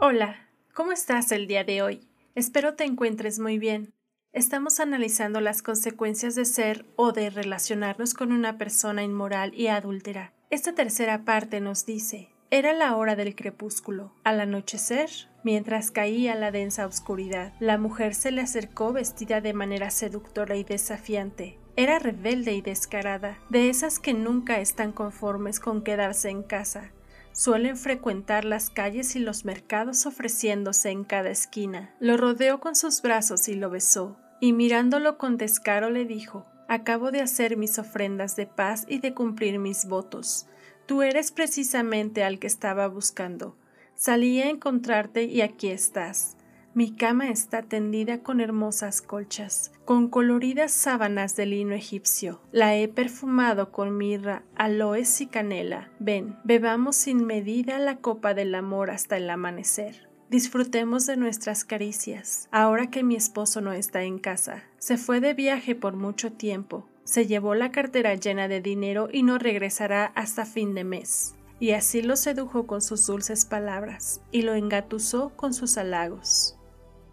Hola, 0.00 0.48
¿cómo 0.74 0.92
estás 0.92 1.32
el 1.32 1.48
día 1.48 1.64
de 1.64 1.82
hoy? 1.82 2.08
Espero 2.36 2.74
te 2.74 2.84
encuentres 2.84 3.40
muy 3.40 3.58
bien. 3.58 3.94
Estamos 4.32 4.78
analizando 4.78 5.40
las 5.40 5.60
consecuencias 5.60 6.36
de 6.36 6.44
ser 6.44 6.84
o 6.94 7.10
de 7.10 7.30
relacionarnos 7.30 8.14
con 8.14 8.30
una 8.30 8.58
persona 8.58 9.02
inmoral 9.02 9.52
y 9.56 9.66
adúltera. 9.66 10.32
Esta 10.50 10.72
tercera 10.72 11.24
parte 11.24 11.58
nos 11.60 11.84
dice, 11.84 12.28
era 12.52 12.74
la 12.74 12.94
hora 12.94 13.16
del 13.16 13.34
crepúsculo. 13.34 14.12
Al 14.22 14.38
anochecer, 14.38 15.10
mientras 15.42 15.90
caía 15.90 16.36
la 16.36 16.52
densa 16.52 16.86
oscuridad, 16.86 17.52
la 17.58 17.76
mujer 17.76 18.14
se 18.14 18.30
le 18.30 18.42
acercó 18.42 18.92
vestida 18.92 19.40
de 19.40 19.52
manera 19.52 19.90
seductora 19.90 20.54
y 20.54 20.62
desafiante. 20.62 21.58
Era 21.74 21.98
rebelde 21.98 22.52
y 22.52 22.62
descarada, 22.62 23.38
de 23.50 23.68
esas 23.68 23.98
que 23.98 24.14
nunca 24.14 24.60
están 24.60 24.92
conformes 24.92 25.58
con 25.58 25.82
quedarse 25.82 26.30
en 26.30 26.44
casa. 26.44 26.92
Suelen 27.32 27.76
frecuentar 27.76 28.44
las 28.44 28.70
calles 28.70 29.14
y 29.16 29.18
los 29.18 29.44
mercados 29.44 30.06
ofreciéndose 30.06 30.90
en 30.90 31.04
cada 31.04 31.30
esquina. 31.30 31.94
Lo 32.00 32.16
rodeó 32.16 32.60
con 32.60 32.74
sus 32.74 33.02
brazos 33.02 33.48
y 33.48 33.54
lo 33.54 33.70
besó, 33.70 34.16
y 34.40 34.52
mirándolo 34.52 35.18
con 35.18 35.36
descaro 35.36 35.90
le 35.90 36.04
dijo 36.04 36.46
Acabo 36.68 37.10
de 37.10 37.20
hacer 37.20 37.56
mis 37.56 37.78
ofrendas 37.78 38.36
de 38.36 38.46
paz 38.46 38.84
y 38.88 38.98
de 38.98 39.14
cumplir 39.14 39.58
mis 39.58 39.86
votos. 39.86 40.46
Tú 40.86 41.02
eres 41.02 41.32
precisamente 41.32 42.24
al 42.24 42.38
que 42.38 42.46
estaba 42.46 42.88
buscando. 42.88 43.56
Salí 43.94 44.40
a 44.40 44.48
encontrarte 44.48 45.24
y 45.24 45.40
aquí 45.40 45.68
estás. 45.68 46.37
Mi 46.74 46.92
cama 46.92 47.30
está 47.30 47.62
tendida 47.62 48.22
con 48.22 48.40
hermosas 48.40 49.02
colchas, 49.02 49.72
con 49.84 50.08
coloridas 50.08 50.70
sábanas 50.70 51.34
de 51.34 51.46
lino 51.46 51.74
egipcio. 51.74 52.40
La 52.52 52.76
he 52.76 52.88
perfumado 52.88 53.72
con 53.72 53.96
mirra, 53.96 54.42
aloes 54.54 55.20
y 55.20 55.26
canela. 55.26 55.90
Ven, 55.98 56.36
bebamos 56.44 56.96
sin 56.96 57.24
medida 57.26 57.78
la 57.78 57.96
copa 57.96 58.34
del 58.34 58.54
amor 58.54 58.90
hasta 58.90 59.16
el 59.16 59.28
amanecer. 59.30 60.08
Disfrutemos 60.30 61.06
de 61.06 61.16
nuestras 61.16 61.64
caricias, 61.64 62.48
ahora 62.52 62.90
que 62.90 63.02
mi 63.02 63.16
esposo 63.16 63.62
no 63.62 63.72
está 63.72 64.02
en 64.02 64.18
casa. 64.18 64.62
Se 64.78 64.98
fue 64.98 65.20
de 65.20 65.32
viaje 65.32 65.74
por 65.74 65.96
mucho 65.96 66.32
tiempo, 66.32 66.86
se 67.08 67.26
llevó 67.26 67.54
la 67.54 67.72
cartera 67.72 68.14
llena 68.14 68.48
de 68.48 68.60
dinero 68.60 69.08
y 69.10 69.22
no 69.22 69.38
regresará 69.38 70.12
hasta 70.14 70.44
fin 70.44 70.74
de 70.74 70.84
mes. 70.84 71.34
Y 71.58 71.70
así 71.70 72.02
lo 72.02 72.16
sedujo 72.16 72.66
con 72.66 72.82
sus 72.82 73.06
dulces 73.06 73.46
palabras, 73.46 74.20
y 74.30 74.42
lo 74.42 74.52
engatusó 74.54 75.30
con 75.34 75.54
sus 75.54 75.78
halagos. 75.78 76.57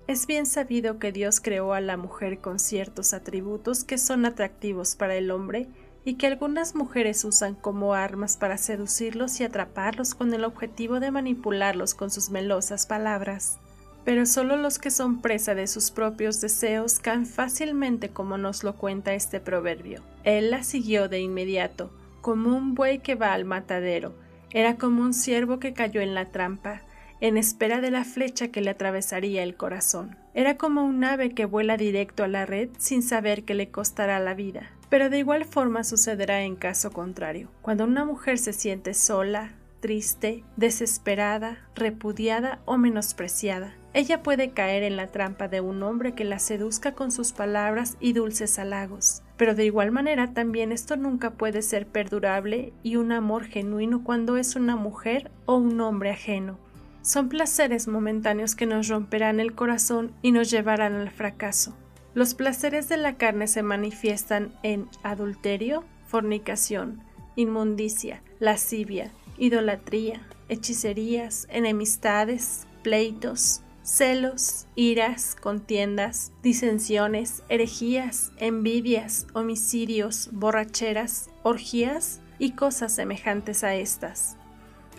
Es 0.08 0.28
bien 0.28 0.46
sabido 0.46 1.00
que 1.00 1.12
Dios 1.12 1.42
creó 1.42 1.74
a 1.74 1.82
la 1.82 1.98
mujer 1.98 2.38
con 2.38 2.60
ciertos 2.60 3.14
atributos 3.14 3.84
que 3.84 3.98
son 3.98 4.26
atractivos 4.26 4.96
para 4.96 5.16
el 5.16 5.32
hombre 5.32 5.68
y 6.04 6.14
que 6.14 6.28
algunas 6.28 6.76
mujeres 6.76 7.26
usan 7.26 7.56
como 7.56 7.96
armas 7.96 8.38
para 8.38 8.60
seducirlos 8.60 9.40
y 9.40 9.44
atraparlos 9.44 10.14
con 10.14 10.32
el 10.36 10.44
objetivo 10.44 11.00
de 11.00 11.10
manipularlos 11.10 11.96
con 11.96 12.12
sus 12.12 12.30
melosas 12.30 12.86
palabras. 12.86 13.58
Pero 14.04 14.28
solo 14.28 14.58
los 14.58 14.78
que 14.78 14.92
son 14.92 15.22
presa 15.22 15.56
de 15.56 15.66
sus 15.66 15.90
propios 15.90 16.40
deseos 16.40 17.00
caen 17.00 17.26
fácilmente 17.26 18.10
como 18.10 18.38
nos 18.38 18.64
lo 18.64 18.76
cuenta 18.76 19.16
este 19.16 19.40
proverbio. 19.40 20.04
Él 20.24 20.52
la 20.52 20.62
siguió 20.64 21.10
de 21.10 21.20
inmediato, 21.22 21.90
como 22.22 22.56
un 22.56 22.76
buey 22.76 23.00
que 23.00 23.16
va 23.16 23.34
al 23.34 23.46
matadero, 23.46 24.14
era 24.52 24.78
como 24.78 25.02
un 25.02 25.16
ciervo 25.16 25.58
que 25.58 25.74
cayó 25.74 26.02
en 26.02 26.14
la 26.14 26.32
trampa, 26.32 26.84
en 27.22 27.38
espera 27.38 27.81
de 27.81 27.92
la 27.92 28.03
flecha 28.03 28.50
que 28.50 28.62
le 28.62 28.72
atravesaría 28.72 29.44
el 29.44 29.56
corazón. 29.56 30.18
Era 30.34 30.58
como 30.58 30.84
un 30.84 31.03
ave 31.03 31.31
que 31.31 31.46
vuela 31.46 31.78
directo 31.78 32.24
a 32.24 32.28
la 32.28 32.46
red 32.46 32.70
sin 32.78 33.02
saber 33.02 33.44
que 33.44 33.53
le 33.53 33.70
costará 33.70 34.20
la 34.20 34.34
vida. 34.34 34.72
Pero 34.90 35.09
de 35.09 35.20
igual 35.20 35.46
forma 35.46 35.84
sucederá 35.84 36.44
en 36.44 36.56
caso 36.56 36.92
contrario. 36.92 37.50
Cuando 37.62 37.86
una 37.86 38.06
mujer 38.06 38.38
se 38.38 38.54
siente 38.54 38.94
sola, 38.94 39.54
triste, 39.80 40.44
desesperada, 40.58 41.59
repudiada 41.75 42.59
o 42.66 42.78
menospreciada, 42.78 43.74
ella 43.94 44.24
puede 44.24 44.52
caer 44.52 44.84
en 44.84 44.98
la 44.98 45.08
trampa 45.08 45.48
de 45.48 45.62
un 45.62 45.81
hombre 45.81 46.14
que 46.14 46.25
la 46.25 46.40
seduzca 46.40 46.94
con 46.94 47.12
sus 47.12 47.31
palabras 47.31 47.96
y 48.02 48.12
dulces 48.12 48.59
halagos. 48.59 49.22
Pero 49.38 49.56
de 49.56 49.66
igual 49.66 49.92
manera 49.92 50.34
también 50.34 50.72
esto 50.72 50.98
nunca 50.98 51.31
puede 51.31 51.62
ser 51.62 51.88
perdurable 51.88 52.74
y 52.84 52.98
un 52.98 53.14
amor 53.14 53.46
genuino 53.46 54.04
cuando 54.04 54.38
es 54.38 54.56
una 54.56 54.75
mujer 54.75 55.31
o 55.46 55.56
un 55.56 55.80
hombre 55.80 56.12
ajeno 56.12 56.65
son 57.06 57.30
placeres 57.30 57.88
momentáneos 57.88 58.56
que 58.56 58.66
nos 58.66 58.88
romperán 58.88 59.40
el 59.40 59.54
corazón 59.54 60.12
y 60.24 60.32
nos 60.32 60.50
llevarán 60.50 60.96
al 60.96 61.12
fracaso. 61.12 61.78
Los 62.16 62.34
placeres 62.34 62.90
de 62.90 62.98
la 62.98 63.16
carne 63.16 63.46
se 63.46 63.62
manifiestan 63.62 64.58
en 64.64 64.90
adulterio, 65.04 65.84
fornicación, 66.08 67.04
inmundicia, 67.36 68.24
lascivia, 68.40 69.12
idolatría, 69.38 70.26
hechicerías, 70.50 71.46
enemistades, 71.52 72.66
pleitos, 72.82 73.62
celos, 73.84 74.66
iras, 74.74 75.36
contiendas, 75.36 76.31
disensiones, 76.42 77.44
herejías, 77.50 78.31
envidias, 78.38 79.28
homicidios, 79.34 80.30
borracheras, 80.31 81.30
orgías 81.44 82.19
y 82.40 82.54
cosas 82.54 82.96
semejantes 82.96 83.63
a 83.63 83.75
estas. 83.75 84.38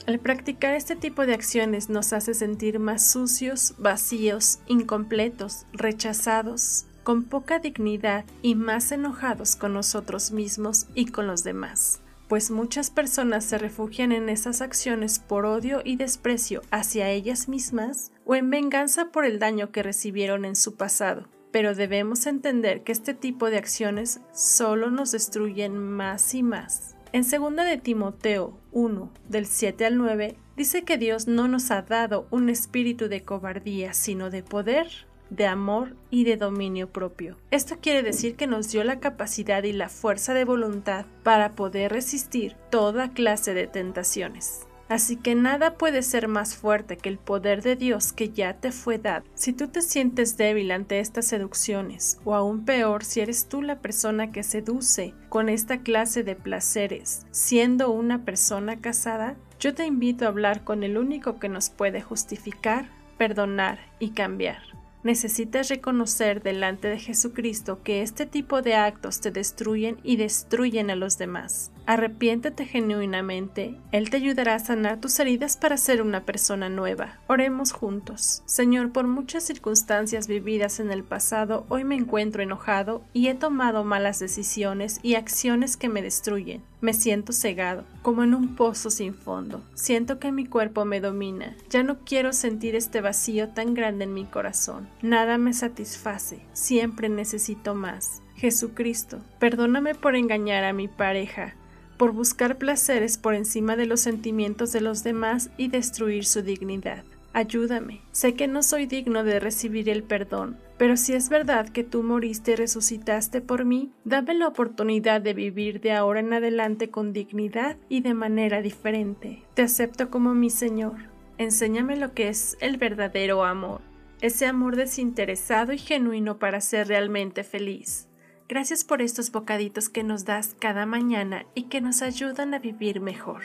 Al 0.06 0.20
practicar 0.20 0.74
este 0.74 0.94
tipo 0.94 1.26
de 1.26 1.34
acciones 1.34 1.88
nos 1.88 2.12
hace 2.12 2.32
sentir 2.32 2.78
más 2.78 3.04
sucios, 3.04 3.74
vacíos, 3.76 4.60
incompletos, 4.68 5.66
rechazados, 5.72 6.86
con 7.02 7.24
poca 7.24 7.58
dignidad 7.58 8.24
y 8.40 8.54
más 8.54 8.92
enojados 8.92 9.56
con 9.56 9.74
nosotros 9.74 10.30
mismos 10.30 10.86
y 10.94 11.06
con 11.06 11.26
los 11.26 11.42
demás, 11.42 12.02
pues 12.28 12.52
muchas 12.52 12.90
personas 12.90 13.44
se 13.44 13.58
refugian 13.58 14.12
en 14.12 14.28
esas 14.28 14.60
acciones 14.60 15.18
por 15.18 15.44
odio 15.44 15.82
y 15.84 15.96
desprecio 15.96 16.62
hacia 16.70 17.10
ellas 17.10 17.48
mismas 17.48 18.12
o 18.24 18.36
en 18.36 18.48
venganza 18.48 19.10
por 19.10 19.24
el 19.24 19.40
daño 19.40 19.72
que 19.72 19.82
recibieron 19.82 20.44
en 20.44 20.54
su 20.54 20.76
pasado. 20.76 21.26
Pero 21.50 21.74
debemos 21.74 22.26
entender 22.26 22.84
que 22.84 22.92
este 22.92 23.14
tipo 23.14 23.50
de 23.50 23.58
acciones 23.58 24.20
solo 24.32 24.90
nos 24.92 25.10
destruyen 25.10 25.76
más 25.76 26.32
y 26.34 26.44
más. 26.44 26.96
En 27.12 27.22
2 27.22 27.56
de 27.64 27.78
Timoteo 27.78 28.58
1, 28.76 29.10
del 29.30 29.46
7 29.46 29.86
al 29.86 29.96
9, 29.96 30.36
dice 30.54 30.82
que 30.82 30.98
Dios 30.98 31.26
no 31.26 31.48
nos 31.48 31.70
ha 31.70 31.80
dado 31.80 32.26
un 32.30 32.50
espíritu 32.50 33.08
de 33.08 33.22
cobardía, 33.22 33.94
sino 33.94 34.28
de 34.28 34.42
poder, 34.42 34.86
de 35.30 35.46
amor 35.46 35.96
y 36.10 36.24
de 36.24 36.36
dominio 36.36 36.90
propio. 36.90 37.38
Esto 37.50 37.78
quiere 37.80 38.02
decir 38.02 38.36
que 38.36 38.46
nos 38.46 38.70
dio 38.70 38.84
la 38.84 39.00
capacidad 39.00 39.62
y 39.62 39.72
la 39.72 39.88
fuerza 39.88 40.34
de 40.34 40.44
voluntad 40.44 41.06
para 41.22 41.52
poder 41.52 41.90
resistir 41.90 42.54
toda 42.70 43.12
clase 43.12 43.54
de 43.54 43.66
tentaciones. 43.66 44.66
Así 44.88 45.16
que 45.16 45.34
nada 45.34 45.74
puede 45.74 46.02
ser 46.02 46.28
más 46.28 46.54
fuerte 46.54 46.96
que 46.96 47.08
el 47.08 47.18
poder 47.18 47.62
de 47.62 47.74
Dios 47.74 48.12
que 48.12 48.30
ya 48.30 48.54
te 48.54 48.70
fue 48.70 48.98
dado. 48.98 49.24
Si 49.34 49.52
tú 49.52 49.68
te 49.68 49.82
sientes 49.82 50.36
débil 50.36 50.70
ante 50.70 51.00
estas 51.00 51.26
seducciones, 51.26 52.18
o 52.24 52.34
aún 52.34 52.64
peor 52.64 53.04
si 53.04 53.20
eres 53.20 53.48
tú 53.48 53.62
la 53.62 53.80
persona 53.80 54.30
que 54.30 54.44
seduce 54.44 55.14
con 55.28 55.48
esta 55.48 55.78
clase 55.78 56.22
de 56.22 56.36
placeres, 56.36 57.26
siendo 57.32 57.90
una 57.90 58.24
persona 58.24 58.80
casada, 58.80 59.36
yo 59.58 59.74
te 59.74 59.86
invito 59.86 60.24
a 60.24 60.28
hablar 60.28 60.62
con 60.62 60.84
el 60.84 60.98
único 60.98 61.40
que 61.40 61.48
nos 61.48 61.70
puede 61.70 62.00
justificar, 62.00 62.88
perdonar 63.18 63.78
y 63.98 64.10
cambiar. 64.10 64.62
Necesitas 65.02 65.68
reconocer 65.68 66.42
delante 66.42 66.88
de 66.88 66.98
Jesucristo 66.98 67.80
que 67.82 68.02
este 68.02 68.26
tipo 68.26 68.60
de 68.60 68.74
actos 68.74 69.20
te 69.20 69.30
destruyen 69.30 69.98
y 70.02 70.16
destruyen 70.16 70.90
a 70.90 70.96
los 70.96 71.16
demás. 71.16 71.70
Arrepiéntete 71.86 72.64
genuinamente, 72.64 73.78
Él 73.92 74.10
te 74.10 74.16
ayudará 74.16 74.56
a 74.56 74.58
sanar 74.58 75.00
tus 75.00 75.20
heridas 75.20 75.56
para 75.56 75.76
ser 75.76 76.02
una 76.02 76.24
persona 76.24 76.68
nueva. 76.68 77.20
Oremos 77.28 77.70
juntos. 77.70 78.42
Señor, 78.44 78.90
por 78.90 79.06
muchas 79.06 79.44
circunstancias 79.44 80.26
vividas 80.26 80.80
en 80.80 80.90
el 80.90 81.04
pasado, 81.04 81.64
hoy 81.68 81.84
me 81.84 81.94
encuentro 81.94 82.42
enojado 82.42 83.04
y 83.12 83.28
he 83.28 83.34
tomado 83.34 83.84
malas 83.84 84.18
decisiones 84.18 84.98
y 85.04 85.14
acciones 85.14 85.76
que 85.76 85.88
me 85.88 86.02
destruyen. 86.02 86.64
Me 86.80 86.92
siento 86.92 87.32
cegado, 87.32 87.84
como 88.02 88.24
en 88.24 88.34
un 88.34 88.56
pozo 88.56 88.90
sin 88.90 89.14
fondo. 89.14 89.62
Siento 89.74 90.18
que 90.18 90.32
mi 90.32 90.44
cuerpo 90.44 90.84
me 90.84 91.00
domina. 91.00 91.56
Ya 91.70 91.84
no 91.84 92.00
quiero 92.04 92.32
sentir 92.32 92.74
este 92.74 93.00
vacío 93.00 93.50
tan 93.50 93.74
grande 93.74 94.04
en 94.04 94.12
mi 94.12 94.24
corazón. 94.24 94.88
Nada 95.02 95.38
me 95.38 95.52
satisface. 95.52 96.40
Siempre 96.52 97.08
necesito 97.08 97.76
más. 97.76 98.22
Jesucristo, 98.34 99.20
perdóname 99.38 99.94
por 99.94 100.16
engañar 100.16 100.64
a 100.64 100.72
mi 100.72 100.88
pareja 100.88 101.54
por 101.96 102.12
buscar 102.12 102.58
placeres 102.58 103.18
por 103.18 103.34
encima 103.34 103.76
de 103.76 103.86
los 103.86 104.00
sentimientos 104.00 104.72
de 104.72 104.80
los 104.80 105.02
demás 105.02 105.50
y 105.56 105.68
destruir 105.68 106.24
su 106.24 106.42
dignidad. 106.42 107.04
Ayúdame. 107.32 108.00
Sé 108.12 108.34
que 108.34 108.48
no 108.48 108.62
soy 108.62 108.86
digno 108.86 109.22
de 109.22 109.38
recibir 109.40 109.90
el 109.90 110.02
perdón, 110.02 110.56
pero 110.78 110.96
si 110.96 111.12
es 111.12 111.28
verdad 111.28 111.68
que 111.68 111.84
tú 111.84 112.02
moriste 112.02 112.52
y 112.52 112.56
resucitaste 112.56 113.42
por 113.42 113.66
mí, 113.66 113.92
dame 114.04 114.32
la 114.32 114.48
oportunidad 114.48 115.20
de 115.20 115.34
vivir 115.34 115.82
de 115.82 115.92
ahora 115.92 116.20
en 116.20 116.32
adelante 116.32 116.88
con 116.88 117.12
dignidad 117.12 117.76
y 117.90 118.00
de 118.00 118.14
manera 118.14 118.62
diferente. 118.62 119.42
Te 119.52 119.60
acepto 119.60 120.10
como 120.10 120.32
mi 120.32 120.48
Señor. 120.48 120.96
Enséñame 121.36 121.96
lo 121.96 122.14
que 122.14 122.28
es 122.28 122.56
el 122.60 122.78
verdadero 122.78 123.44
amor, 123.44 123.82
ese 124.22 124.46
amor 124.46 124.76
desinteresado 124.76 125.74
y 125.74 125.78
genuino 125.78 126.38
para 126.38 126.62
ser 126.62 126.88
realmente 126.88 127.44
feliz. 127.44 128.08
Gracias 128.48 128.84
por 128.84 129.02
estos 129.02 129.32
bocaditos 129.32 129.88
que 129.88 130.04
nos 130.04 130.24
das 130.24 130.54
cada 130.58 130.86
mañana 130.86 131.46
y 131.54 131.64
que 131.64 131.80
nos 131.80 132.00
ayudan 132.02 132.54
a 132.54 132.60
vivir 132.60 133.00
mejor. 133.00 133.42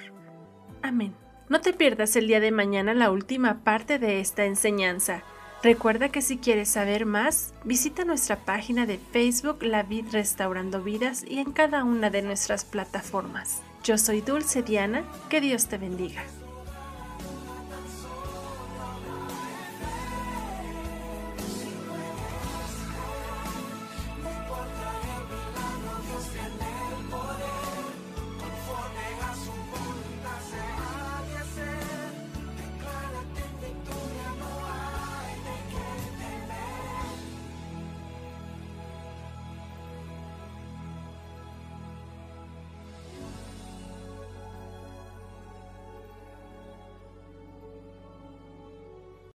Amén. 0.84 1.16
No 1.50 1.60
te 1.60 1.74
pierdas 1.74 2.16
el 2.16 2.28
día 2.28 2.40
de 2.40 2.52
mañana 2.52 2.94
la 2.94 3.12
última 3.12 3.64
parte 3.64 3.98
de 3.98 4.20
esta 4.20 4.46
enseñanza. 4.46 5.24
Recuerda 5.64 6.10
que 6.10 6.22
si 6.22 6.38
quieres 6.38 6.70
saber 6.70 7.06
más, 7.06 7.54
visita 7.64 8.06
nuestra 8.06 8.38
página 8.38 8.86
de 8.86 8.98
Facebook 8.98 9.64
La 9.64 9.84
Vid 9.84 10.06
Restaurando 10.12 10.82
Vidas 10.84 11.24
y 11.28 11.40
en 11.40 11.52
cada 11.52 11.84
una 11.84 12.10
de 12.10 12.22
nuestras 12.22 12.64
plataformas. 12.64 13.62
Yo 13.84 13.98
soy 13.98 14.22
Dulce 14.22 14.62
Diana, 14.62 15.04
que 15.30 15.42
Dios 15.42 15.68
te 15.68 15.78
bendiga. 15.78 16.24